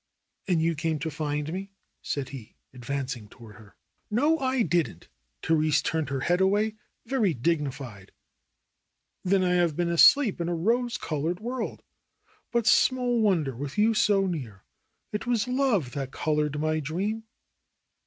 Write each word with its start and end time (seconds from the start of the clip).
"And 0.47 0.59
you 0.63 0.73
came 0.73 0.97
to 0.97 1.11
find 1.11 1.53
me?" 1.53 1.69
said 2.01 2.29
he, 2.29 2.55
advancing 2.73 3.27
to 3.27 3.37
ward 3.37 3.57
her. 3.57 3.75
"No, 4.09 4.39
I 4.39 4.63
didn't!" 4.63 5.09
Therese 5.43 5.79
turned 5.83 6.09
her 6.09 6.21
head 6.21 6.41
away, 6.41 6.73
very 7.05 7.35
dignified. 7.35 8.11
"Then 9.23 9.43
I 9.43 9.51
have 9.53 9.75
been 9.75 9.89
asleep 9.89 10.41
in 10.41 10.49
a 10.49 10.55
rose 10.55 10.97
colored 10.97 11.39
world. 11.39 11.83
But 12.51 12.65
small 12.65 13.21
wonder, 13.21 13.55
with 13.55 13.77
you 13.77 13.93
so 13.93 14.25
near! 14.25 14.63
It 15.11 15.27
was 15.27 15.47
love 15.47 15.91
that 15.91 16.09
colored 16.09 16.59
my 16.59 16.79
dream." 16.79 17.25